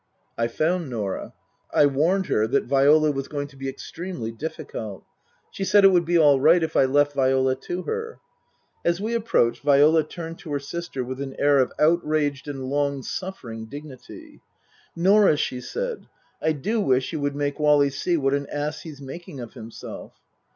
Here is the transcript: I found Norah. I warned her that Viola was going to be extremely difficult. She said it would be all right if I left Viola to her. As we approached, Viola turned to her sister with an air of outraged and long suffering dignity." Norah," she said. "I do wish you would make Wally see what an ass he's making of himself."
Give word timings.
I 0.35 0.47
found 0.47 0.89
Norah. 0.89 1.35
I 1.71 1.85
warned 1.85 2.25
her 2.25 2.47
that 2.47 2.63
Viola 2.65 3.11
was 3.11 3.27
going 3.27 3.45
to 3.49 3.55
be 3.55 3.69
extremely 3.69 4.31
difficult. 4.31 5.03
She 5.51 5.63
said 5.63 5.85
it 5.85 5.89
would 5.91 6.05
be 6.05 6.17
all 6.17 6.39
right 6.39 6.63
if 6.63 6.75
I 6.75 6.85
left 6.85 7.13
Viola 7.13 7.55
to 7.57 7.83
her. 7.83 8.19
As 8.83 8.99
we 8.99 9.13
approached, 9.13 9.61
Viola 9.61 10.03
turned 10.03 10.39
to 10.39 10.51
her 10.53 10.59
sister 10.59 11.03
with 11.03 11.21
an 11.21 11.35
air 11.37 11.59
of 11.59 11.71
outraged 11.77 12.47
and 12.47 12.63
long 12.65 13.03
suffering 13.03 13.65
dignity." 13.67 14.41
Norah," 14.95 15.37
she 15.37 15.61
said. 15.61 16.07
"I 16.41 16.53
do 16.53 16.81
wish 16.81 17.13
you 17.13 17.19
would 17.19 17.35
make 17.35 17.59
Wally 17.59 17.91
see 17.91 18.17
what 18.17 18.33
an 18.33 18.47
ass 18.47 18.81
he's 18.81 19.01
making 19.03 19.39
of 19.39 19.53
himself." 19.53 20.13